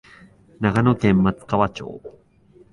[0.59, 2.01] 長野県松川町